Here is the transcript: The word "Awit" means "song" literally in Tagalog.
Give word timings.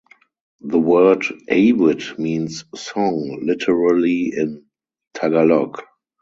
The 0.61 0.79
word 0.79 1.25
"Awit" 1.51 2.17
means 2.17 2.65
"song" 2.73 3.41
literally 3.43 4.33
in 4.35 4.65
Tagalog. 5.13 5.79